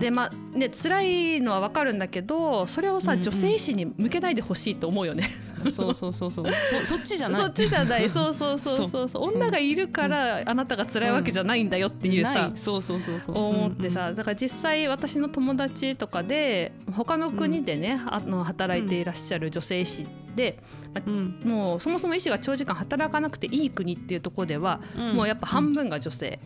[0.00, 5.28] でまあね辛いのは分かるんだけどそれをさ、女性医師に向けないでほしいと思うよね。
[5.70, 6.46] そうそうそうそう。
[6.86, 7.40] そっちじゃない。
[7.42, 8.08] そっちじゃない。
[8.08, 9.08] そうそうそうそう。
[9.08, 9.24] そう。
[9.24, 13.38] 女がいるからあなたが辛いわけじゃないんだよっていうさ、そうそうそうそう。
[13.38, 20.06] 思ってさだから実際私の友達とかで他の国でね、あの働いていらっしゃる女性医師
[20.40, 20.58] で、
[21.06, 26.40] うん、もうそもそも医師が長時間働かなくていい国っていうところでは、うん、もうやっぱ半分が女性。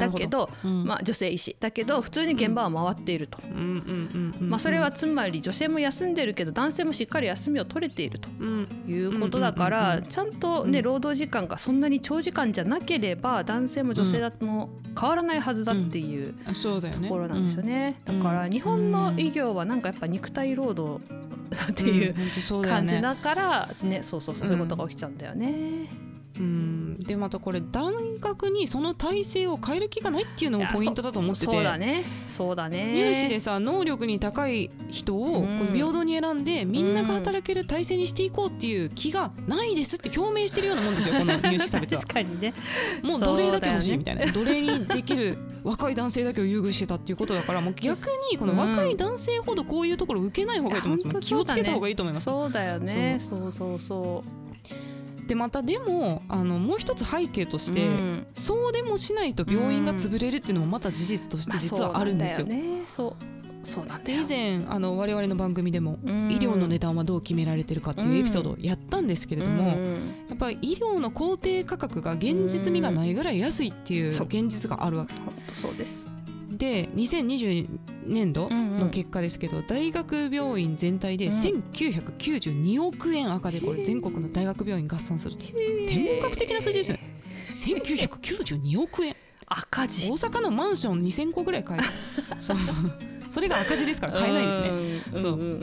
[0.00, 1.56] だけど、うん、まあ、女性医師。
[1.60, 3.38] だけど普通に現場は回っていると、
[4.40, 8.30] まあ、それはつまり女性も休んでるけど男性もしっかり休みを取れていると
[8.90, 18.00] いうことだからちゃんと、ね、労働時間がそんなに長時間じゃなければ男性も女性だも変わらないはずだっていうところなんですよね。
[18.06, 21.04] だから日本の医療はなんかやっぱ肉体労働
[21.70, 22.14] っていう
[22.62, 25.88] 感じだからねそうそうそういうことが起きちゃうんだよね。
[26.38, 26.98] うん。
[26.98, 31.52] でまたこれ大学にその体制を変える気がないっていうのもポイントだと思ってて。
[31.52, 32.04] そうだね。
[32.28, 32.94] そうだね。
[32.94, 42.00] 入試でさ能力に高い人を平等に選んで、みんなが働ける体制にしていこうっていう気がないですって表明してるようなもんですよ この入試差別は。
[42.00, 42.54] 確かにね。
[43.02, 47.98] もう奴隷だけ欲しいみたいな、ね、奴隷にできる若い男性だけを優遇してたっていうことだからもう 逆
[48.30, 52.24] にこの若い男性ほどこういうところ受けない方がいいと思います、気をつけた方がいいと思います。
[52.24, 53.16] そうだよね。
[53.18, 54.44] そうそうそう
[55.26, 62.46] でまたでもあのもう一つ背景として、うん、そうでもしないと病院が潰れるっていうのもまた事実として実はあるんですよ。
[62.86, 63.34] そう
[63.64, 63.86] そう。
[63.86, 69.92] なんで以前あの我々の番組でも、うん、医療の値段はどう決められてるかっていうエピソードをやったんですけれども、うん、
[70.28, 75.14] やっぱり医療の公定価格が現実味がないぐらい安いっていう現実があるわけ。
[75.54, 76.06] そうです
[76.56, 77.68] で2020
[78.06, 85.44] 年度の結果ですけど、うんうん、大学病院全体で1992億円赤字、これ全国の大学病院合算すると。
[85.44, 86.96] 天文学的な数字ですよ。
[86.96, 87.14] ね
[87.54, 89.16] 1992億円。
[89.46, 90.10] 赤字。
[90.10, 91.86] 大阪のマンション2000個ぐらい買える。
[93.28, 95.22] それが赤字ですから買えないですね。
[95.22, 95.60] そう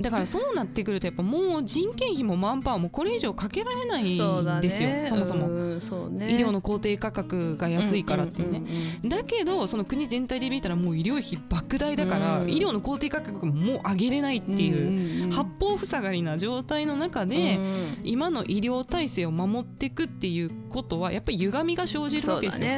[0.00, 4.90] だからそうなってくるとやっぱもう人件費もマンパワーもこれ以上かけられないんですよ。
[5.04, 8.62] そ,、もそも、ね、医療の公定価格が安いからっていうね、
[9.04, 17.58] だけどその国全体で見たらもう医療費莫大だから、医療の公定価格ももう上げれないっていう、八方塞がりな状態の中で、
[18.04, 22.68] 今の医療体制を守っていくっていうことはやっぱり歪みが生じるわけですよ。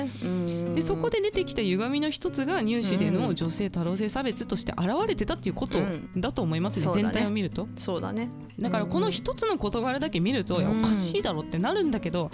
[0.69, 5.79] そでそこで出てきた歪みの一つが入試での女性多様性差別として現れてたっていうこと
[6.17, 7.69] だと思いますね、全体を見ると？
[7.77, 8.29] そうだね。
[8.59, 12.31] だからこの一つの事柄だけ見ると、いやおかしいだろってなるんだけど、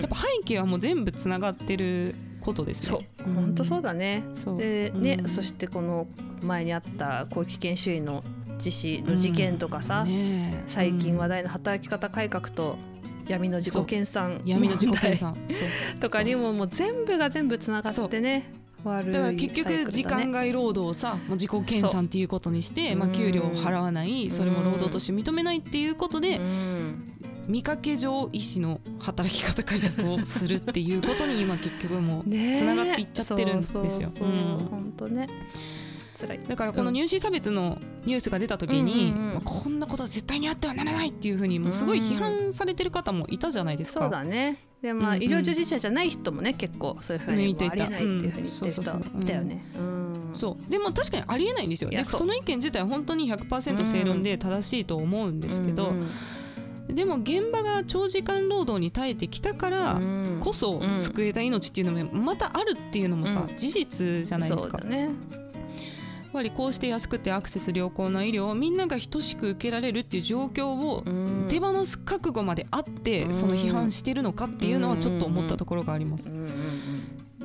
[0.00, 2.86] やっぱ背景はもう全部つながってることですね。
[2.86, 3.34] そう。
[3.34, 4.24] 本当そうだね。
[4.58, 6.06] でね、そしてこの
[6.42, 8.22] 前にあった後期研修医の
[8.58, 12.76] 実施の事件とかさ、ね、最近話題の働き方改革と
[13.26, 15.34] 闇の自己研鑽闇の自己研鑽
[15.98, 18.52] とかにももう全部が全部つながってね
[18.84, 26.40] だから結局時間外労働をさもう自己研鑽っていうことにして、まあ、給料を払わないそれも労働として認めないっていうことで、
[27.46, 34.10] 見かけ上医師の働き方改革をするっていうことに今結局もう つながっていっちゃってるんですよ。
[34.18, 35.28] 本当ね。
[36.48, 44.00] だからこの入試差別のニュースが出た時に、まあ、こんなことは絶対にあってはならないっていうふうにもうすごい批判されてる方もいたじゃないですか。
[44.00, 44.58] そうだね。
[44.82, 49.32] でまあ、医療従事者じゃない人もね結構そういうふうにありえないっていうふうに言ってた。
[49.34, 49.62] よね。
[50.32, 50.70] そう。
[50.70, 51.90] でも確かにありえないんですよ。
[52.04, 55.92] その意見自体本当に100%正論で正しいと思うんですけど。
[56.88, 60.00] でも現場が長時間労働に耐えてきたから
[60.40, 64.78] こそ救えた命っていうのもまたあるっていうのもさ、事実じゃないですか。
[64.78, 65.10] ね、
[66.32, 71.04] ぱりこうして安くてアクセス良好な医療をみんなが等しく受けられるっていう状況を
[71.48, 76.32] 手放す覚悟まであってその批判してるのかっていうのはちょっと思ったところがあります。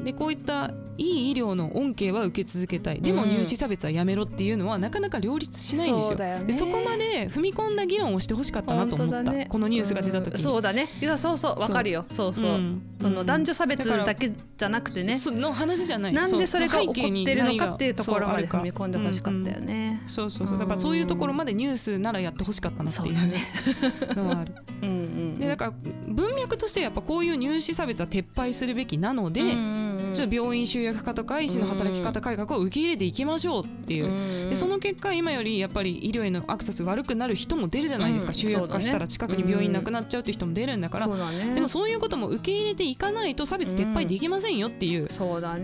[0.04, 3.02] でこういったいい医療の恩恵は受け続けたい。
[3.02, 6.18] でも入試差別はやめろっていうのはなかなか両立しないんですよ。
[6.18, 10.90] そでそこまで踏み込んだ議論をしてほしかったなと思った、ね、このニュースが出た時、うん、そうだね。
[11.02, 11.60] いやそうそう。
[11.60, 12.06] わかるよ。
[12.10, 15.18] そうそう、うん、その男女差別だけじゃなくてね。
[15.26, 16.14] の話じゃない。
[16.14, 20.02] なんでそれが起こってるのかっていうところまで踏み込んでほしかったよね。
[20.08, 24.56] そうそうそうだからそういうところまでニュースならやってほしかったなっていうのはある。
[24.82, 25.74] うんうん、でだから
[26.08, 34.50] 文脈としてやっぱこういう入試差別は撤廃するべきなので、うんちょっと病院集約化とか医師の働き方改革を受け入れていきましょうっていう。
[34.50, 45.08] でその結果今よりやっぱり医療へのアクセス悪くなる人も出るじゃないですか、集約化したら近くに病院なくなっちゃうっていう人も出るんだから、でもそういうことも受け入れていかないと差別撤廃できませんよっていう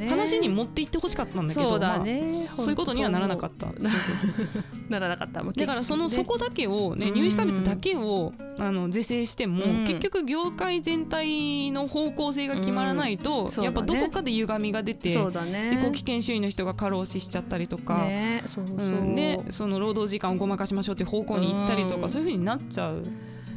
[0.09, 1.79] 話に持っていってほしかったんだけど
[2.57, 3.67] そういうことにはならなかった。
[4.89, 5.41] ならなかった。
[5.43, 18.75] だからそのそこだけをね入試差別だけをあの是正しても結局業界全体の方向性が決まらないとやっぱどこかで歪みが出てそうだ、ね、で危険周囲の人が過労死しちゃったりとか、ねそうそう。
[18.77, 23.03] うん、でその労働時間をごまかしましょうっていう方向に行ったりとか、うん、そういうふうになっちゃう。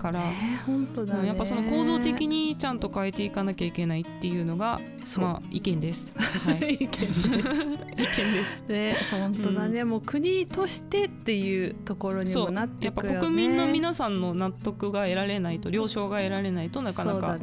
[0.04, 0.20] から、
[0.66, 4.78] 本当だ、やっぱその構造的にちゃんと変えていかなきゃいけないっていうのが
[5.16, 6.12] まあ意見です。
[6.44, 7.28] はい、意見です。
[7.28, 8.64] 意見です。
[8.68, 17.38] ね、本当だね、うん、もう国としてっていうところにもなってくる、ね、やっぱ国民の皆さんの納得が得られないと了承が得られないとなかなか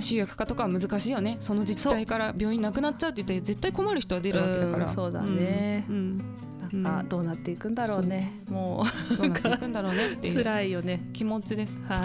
[0.00, 1.38] 集約化とかは難しいよね。
[1.40, 4.88] その自治体から病院なくなっちゃうって言って絶対困る人は出るわけだから。
[4.90, 5.86] そうだね。
[5.88, 6.24] うん、うん
[6.72, 7.02] なん。
[7.02, 8.50] かどうなっていくんだろうね、う。
[8.50, 9.16] ん、もう。
[9.16, 10.34] どうなっていくんだろうねっていう。
[10.44, 11.08] 辛いよね。
[11.12, 11.80] 気持ちです。
[11.88, 12.00] は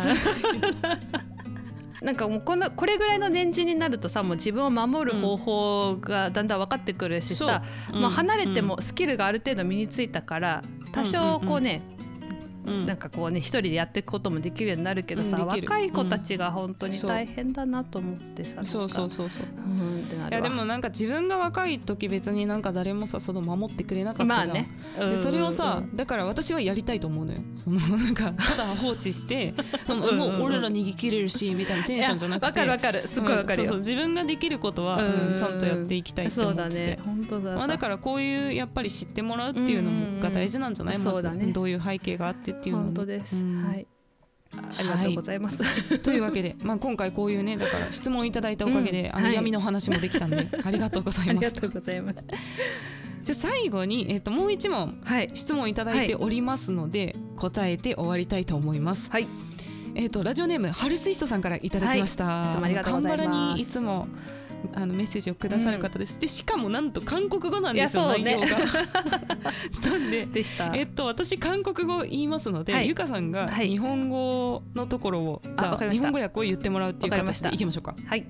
[2.01, 2.05] い。
[2.05, 7.97] なんかもうこのこれぐらいの年次になるとさもう自分を守る方法がだんだん分かってくるしさ、う。
[7.97, 11.81] ん、もう離れてもスキルがある程度身についたから多少こうね、
[12.65, 18.61] なんかこうね一人でやっていくこともできるようになるけどさ、うん、若い子たちが本当に大変だなと思ってさ、う。
[18.63, 24.63] ん、そうそうそうそう、うん、ってなるいやでもなんか自分が若い時別になんか誰もさその守ってくれなかったじゃん、ま
[24.99, 27.39] あね、でそれをさだから私はやりたいと思うのよ。
[27.55, 29.53] そのなんかただ放置して
[29.87, 32.45] もう俺ら逃げ切れるしみたいなテンションじゃなくて。
[32.45, 33.07] わかるわかる。
[33.07, 33.77] すごいわかるそうそう。
[33.79, 36.85] 自分ができることは、うん、ちゃんとやっていきたいって思って。
[36.85, 41.15] て、だまあ、だからこういうやっぱり知ってもらうっていうのが大事なんじゃない、うん。
[41.15, 41.51] うだね。
[41.51, 43.87] どういう背景があってっていうの本当です、はい。
[44.77, 45.63] ありがとうございます。
[45.63, 51.37] はい、というわけで、まあ、今回こういうねだから質問いただいたおかげで、うん、あの闇の話もできたんで、はい、ありがとうございます。
[51.47, 52.25] ありがとうございます。
[53.23, 59.09] じゃ最後に、えーと、もう一問、はい、質問いただいておりますので、はい、答えて終わりたいと思います。
[59.09, 59.27] はい。
[59.95, 62.25] えっ、ー、とラジオネームハルスイストさんからいただきました。
[62.25, 63.57] はい、いつもありがとうございます。
[63.57, 64.07] にいつも
[64.74, 68.46] あのメッセージをくださる方です、うん、でしかもなんと韓国語なんですよ、ね、内容が
[69.90, 78.26] なんででえっと私韓国語言いますので、はい、ゆかさんが日本語のところを、はい、じゃあ日本語訳を言ってもらうっていう形でいきましょうかはい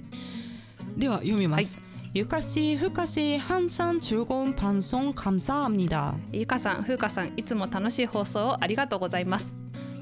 [0.96, 1.78] では読みます、
[2.12, 6.14] ゆかし、ふかし、항상즐거운방송감사합니 다。
[6.32, 9.56] ゆかさん、ふうかさん、いつも楽しい放送をありがとうございます。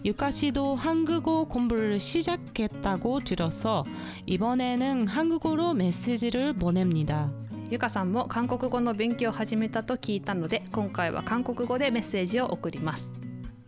[0.04, 3.85] 유카 씨도 한국어 공부를 시작 했다고 들어서
[4.26, 7.31] 이번에는 한국어로 메시지를 보냅니다.
[7.70, 13.11] ゆかさんも韓国語の勉強を始めたと聞いたので今回は韓国語でメッセージを送ります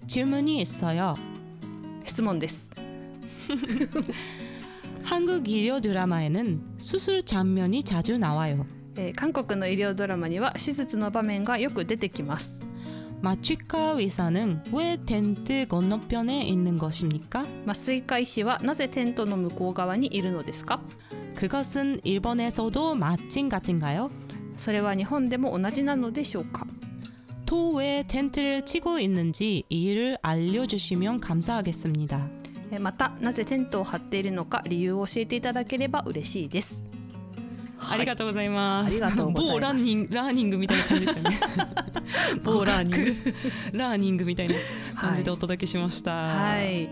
[0.07, 1.15] 질문이 있어요.
[2.07, 2.71] 質問です
[5.05, 8.65] 한국 의료 드라마에는 수술 장면이 자주 나와요.
[8.97, 12.59] えー韓国の医療ドラマには手術の場面がよく出てきます
[13.25, 17.45] 마취과 의사는 왜 텐트 건너편에 있는 것입니까?
[17.67, 20.81] 麻酔科医師はなぜテントの向こう側にいるのですか
[21.37, 24.11] 그것은 일본에서도 마찬가지인가요?
[24.57, 26.67] それは日本でも同じなのでしょうか?
[27.47, 32.29] 또 왜 텐트를 치고 있는지 이유를 알려주시면 감사하겠습니다.
[32.79, 36.83] またなぜテントを張っているのか理由を教えていただければ嬉しいです。
[37.92, 38.88] ありがとうございます。
[38.88, 39.54] ありがとうございます。
[39.54, 41.40] 某ランニングラーニングみたいな感じですよね。
[42.44, 43.16] 某ラーニング
[43.74, 44.56] ラーニングみたいな
[44.96, 46.12] 感じでお届けしました。
[46.12, 46.64] はい。
[46.64, 46.90] はい、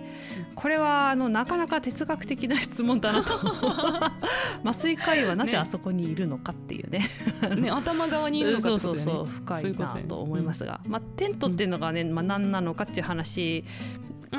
[0.56, 3.40] これはあのなかなか哲学的な質問だなと。
[4.64, 7.10] 麻酔科医はなぜあそこにいるのかっていうね。
[7.58, 13.64] ね頭側にいるのか、ね、そうそうそう深いなと思いますが、うまあテントっていうのがね、まあ何なのかっていう話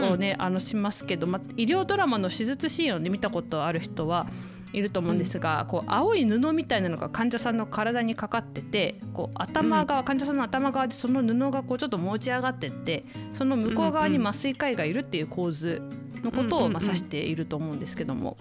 [0.02, 4.26] をね、うん、あのしますけど、まあ、医療ドラマの手術シーンを、ね、見たことある人は
[4.74, 15.80] いると思うんですが、うん、こう青い布みたいなのが患者さんの体にかかっててこう頭側、うん、患者さんの頭側でその布がこうちょっと持ち上がってってその向こう側に麻酔科医がいるっていう構図
[16.22, 18.38] のことをまあ指していると思うんですけども、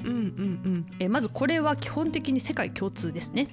[0.99, 3.49] えまずこれは基本的に世界共通ですね。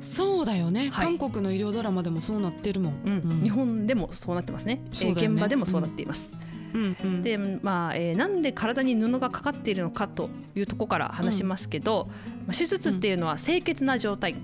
[0.00, 4.76] そうだよね、はい、韓国の医療ドラマでもそうなってるもん、うん、日本でもそうなってますね。
[4.76, 12.08] ね、えー、現場でもそうなっています、うんうん、でまあ、えー、なんで体に布がかかっているのかというところから話しますけど、
[12.46, 14.34] うん、手術っていうのは清潔な状態、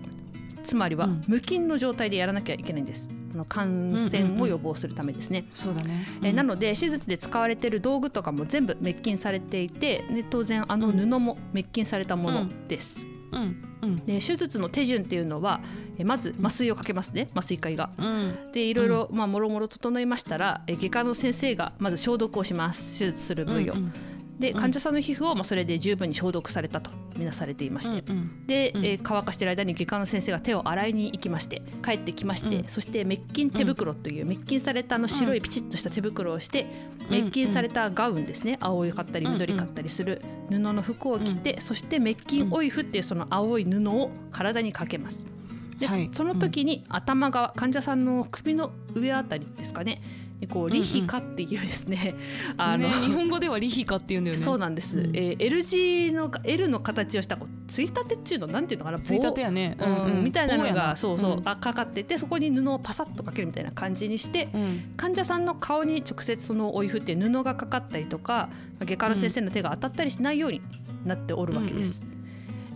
[0.65, 3.09] つまりは無菌の状態でやらなきゃいけないんです。
[3.35, 5.45] の感染を予防するためですね。
[5.55, 13.07] そうだね、えなので手術で使われている道具とかも全部滅菌されていてで当然あの布も滅菌されたものです。
[13.11, 15.61] うんうんうん、で手術の手順っていうのは
[15.99, 17.91] えまず麻酔をかけますね麻酔科医が。
[17.99, 23.75] うん、でいろいろまあもろもろ整いましたらえ外科の先生がまず消毒をします手術する部位を。
[23.75, 36.67] うんうんで患者さんの皮膚をまあそれで十分に消毒されたとみなされていまして、うんうん、で、えー、乾かしている間に外科の先生が手を洗いに行きまして帰ってきまして、うん、そして滅菌手袋という滅菌されたあの白いピチッとした手袋をして、
[37.09, 38.59] 滅菌されたガウンですね。
[38.61, 45.27] 青いかったり緑かったりする布の服を着て、そして滅菌オイフっていうその青い布を体にかけます。
[45.79, 50.03] で、はい、その時に頭が患者さんの首の上あたりですかね
[50.47, 54.43] こうリヒカっていうですね、うんうん、あの、ね、日本語ではリヒカっていうんだよね。
[54.43, 68.49] そうなんです、うん、えー、L 字の L の形をしたこうついたてっていうのなんていうのかなついたてやね、うんうん、みたいなのがそうそう、うん、あかかっててそこに布をパサッとかけるみたいな感じにして、うん、患者さんの顔に直接そのお湯振って布がかかったりとか
[68.81, 70.63] 外科の先生の手が当たったりしないように
[71.05, 72.03] なっておるわけです。
[72.03, 72.18] うんうんで、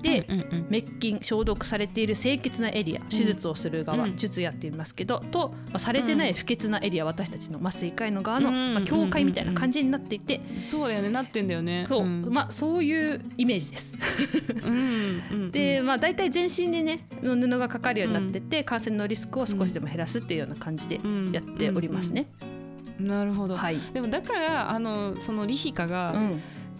[0.02, 10.42] うんうんうん、滅菌消毒されている清潔なエリア手術をする側、うん、術やって言いますけどと、まあ、されてない不潔なエリア、私たちの麻酔科医の側の、まあ、境界みたいな感じになっていて、うん。
[10.42, 11.86] うんうん、そうだよねなってんだよね。
[11.88, 13.96] そう,、まあ、そういうイメージです。
[15.52, 21.00] で、まあ、大体全身にね布がかかるようになってて、感染のリスクを少しでも減らすっていうような感じで
[21.32, 22.26] やっておりますね。
[22.98, 26.14] なるほど、はい、でもだからあのそのリヒカが、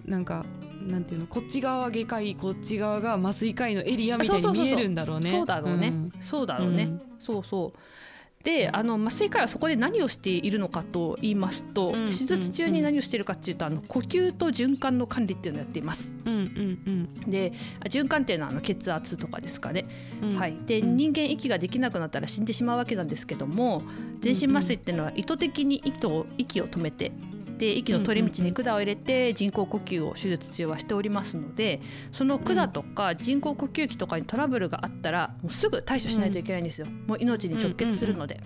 [0.05, 0.45] なんか
[0.87, 5.31] なんていうのこっち側は外科医こっち側が麻酔科医のエリアみたいに見えるんだろうね。
[5.31, 7.79] そうだろうね、うん、そうだろうね、うん、そうそう。
[8.43, 16.13] であの麻酔科医はそこで何をしているのかと言いますと、うん、手術中に何をしているかっていうとあの呼吸と循環の管理っていうのをやっています。
[16.25, 16.35] うん。
[16.35, 17.09] うん。
[17.25, 17.53] うん、で
[17.85, 19.87] 循環っていうのはあの血圧とかですかね。
[20.21, 23.83] うん、はい、で人間息ができなくなったら死んでしまうわけなんですけども
[24.21, 27.13] 全身麻酔っていうのは意図的に息を息を止めて
[27.59, 31.81] で息の取り道に管を入れて人工呼吸を手術中はしておりますので
[32.11, 38.41] その管とか人工呼吸器とかにトラブルがあったらもうすぐ対処しないといけないんですよ、もう命に直結するので。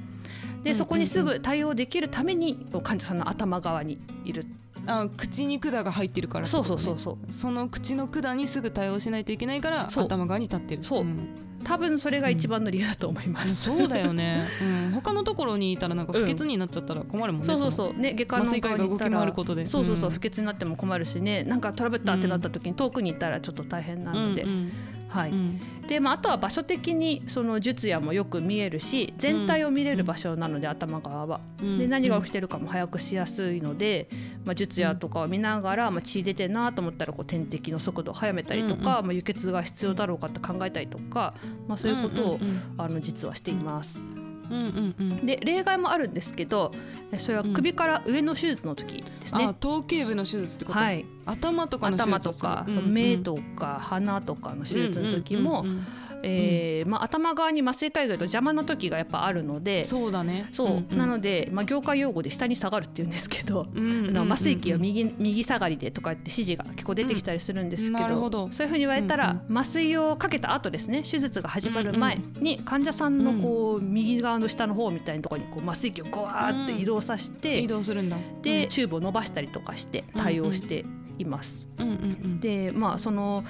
[0.63, 4.47] でそこにすぐ対応できるために患者さんの頭側にいる。
[4.89, 7.33] あ口に管が入ってるから、ね、そうそうそうそう。
[7.33, 10.85] その口の管にすぐ対応しないといけないから頭側に立ってる。
[10.85, 11.29] そう、うん、
[11.67, 18.01] 多分それが一番の理由だと思います、うん、そうだよね、 うん、他のところにいたらなんか不潔になっちゃったら困るもんね、そうそうそう。
[18.01, 19.67] ね外科の麻酔科が動き回ることで。
[19.67, 21.43] そうそうそう不潔になっても困るしね。
[21.43, 24.73] なんかトラブったってなった時に遠くに行ったらちょっと大変なので、うんうん
[25.09, 34.09] はい、うん、でまあ、あとは場所的にその術野もよく見えるし全体を見れる場所なので、うん、頭側は、うん、で何が起きてるかも早くしやすいので、
[34.45, 41.35] まあ、術野とかを見ながら、まあ、血出てなと思ったらこう点滴の速度を速めたりとか、まあ、輸血が必要だろうかって考えたりとか、
[41.69, 42.41] まあ、そういうことを、
[42.79, 44.03] あの実はしています。
[44.51, 46.73] うんうんうん、で例外もあるんですけど
[47.19, 55.87] それは首から上の手術の時ですね、うん、頭頸部の手術ってこと、はい、頭とかの手術頭とか、うんうん、目とか鼻とかの手術の時も、うんうんうんうん
[56.27, 60.49] えーまあ、頭側に麻酔科医がいると邪魔な時がやっぱあるのでそうだね。
[60.53, 78.17] そう、うんうん、なので、まあ、業界用語で下に下がるっていうんですけど、うんうんうんうん、麻酔器を右右下がりでとかって指示が結構出てきたりするんですけどど、そういうふうに言われたら、うんうん、麻酔をかけた後ですね手術が始まる前に患者さんのこう、右側の下の方みたいなところにこう麻酔器をゴワーって移動させて、移動するんだ。
[78.43, 80.85] でチューブを伸ばしたりとかして対応して
[81.19, 81.67] います。
[81.79, 83.45] うんうんうん、でまあその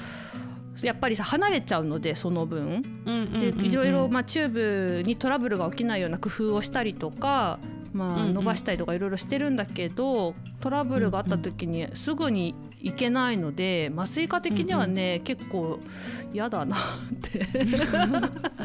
[0.82, 7.58] やっぱりさ離れちゃうのでその分、でいろいろ、まあ、チューブにトラブルが起きないような工夫をしたりとか、
[7.92, 15.80] まあ、伸ばしたりとかいろいろしてるんだけど、トラブルがあった時にすぐに行けないので麻酔科的にはね、うんうん、結構
[16.32, 16.78] 嫌だなっ
[17.22, 17.46] て。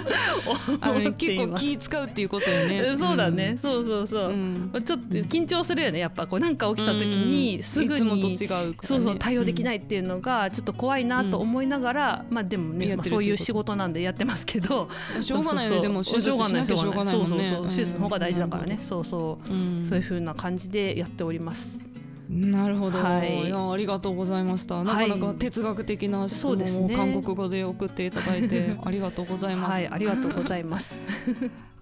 [0.82, 2.84] あの結構気使うっていうことよね。
[2.98, 6.28] そうだね、うん、そうそうそう、うん、ちょっと緊張するよねやっぱ。
[6.28, 8.38] こうなんか起きた時にすぐに、
[8.84, 14.90] そうそう対応できないっていうのがちょっと怖いなと思いながら、まあでもね、まあ、そういう仕事なんでやってますけど。
[15.20, 15.82] しょうがないよね。
[15.82, 17.68] でもしょうがないしょうがないそうそうそう。
[17.68, 21.91] 手術の方が大事だからね、そうそう、そういうふうな感じでやっております。
[22.32, 24.82] なるほど、はい、いやありがとうございました。
[24.86, 31.02] なかなか哲学的な質問を韓国語で送っていただいて、 ありがとうございます、はい、ありがとうございます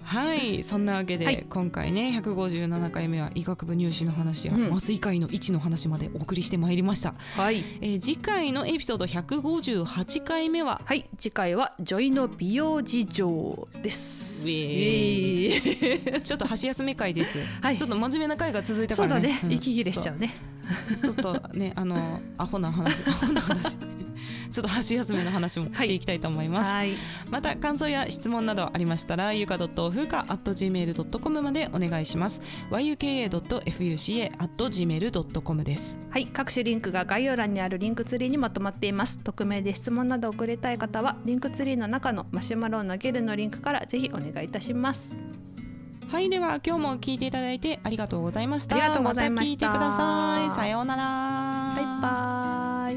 [0.03, 7.63] はいそんなわけで、はい、今回ね157回目は医学部入試の話や、麻酔科医の位置の話までお送りしてまいりました、はい。
[7.81, 11.09] えー、次回のエピソード158回目ははい。
[11.17, 14.29] 次回は女医の美容事情です。
[14.43, 19.29] ちょっと箸休め会です、はい、ちょっと真面目な回が続いたからね。
[19.33, 20.33] そうだね、息切れしちゃうね。
[21.03, 23.77] ちょっとねあのアホな話アホな話
[24.51, 26.93] ちょっと箸休めの話もしていきたいと思います、はい、
[27.29, 32.41] また感想や質問などありましたらゆか .fuka.gmail.com までお願いします。
[32.71, 35.99] yuka.fuca.gmail.com です。
[36.09, 36.27] はい。
[36.27, 39.19] 各種リンクが概要欄にあるリンクツリーにまとまっています。
[39.19, 45.13] 匿名で質問など送りたい方はリンクツリーの中のマシュマロを投げるのリンクからぜひお願いいたします。
[46.07, 46.29] はい。
[46.29, 48.75] では今日も聞いていただいてありがとうございました。
[48.75, 50.55] ありがとうございました、ま、聞いてください。
[50.55, 51.73] さようなら。
[51.75, 52.89] バイバ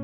[0.00, 0.03] イ